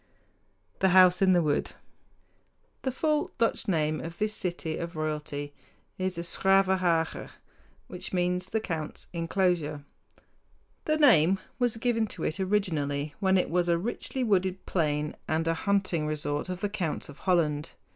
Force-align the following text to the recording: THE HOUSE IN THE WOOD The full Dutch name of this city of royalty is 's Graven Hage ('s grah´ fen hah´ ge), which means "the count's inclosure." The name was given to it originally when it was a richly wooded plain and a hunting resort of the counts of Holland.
THE 0.79 0.89
HOUSE 0.97 1.21
IN 1.21 1.33
THE 1.33 1.43
WOOD 1.43 1.73
The 2.81 2.91
full 2.91 3.29
Dutch 3.37 3.67
name 3.67 4.01
of 4.01 4.17
this 4.17 4.33
city 4.33 4.77
of 4.77 4.95
royalty 4.95 5.53
is 5.99 6.17
's 6.17 6.37
Graven 6.37 6.79
Hage 6.79 6.79
('s 6.79 6.79
grah´ 6.79 6.79
fen 6.79 6.79
hah´ 7.23 7.27
ge), 7.27 7.31
which 7.85 8.11
means 8.11 8.49
"the 8.49 8.59
count's 8.59 9.05
inclosure." 9.13 9.83
The 10.85 10.97
name 10.97 11.39
was 11.59 11.77
given 11.77 12.07
to 12.17 12.23
it 12.23 12.39
originally 12.39 13.13
when 13.19 13.37
it 13.37 13.51
was 13.51 13.69
a 13.69 13.77
richly 13.77 14.23
wooded 14.23 14.65
plain 14.65 15.15
and 15.27 15.47
a 15.47 15.53
hunting 15.53 16.07
resort 16.07 16.49
of 16.49 16.61
the 16.61 16.69
counts 16.69 17.07
of 17.07 17.19
Holland. 17.29 17.73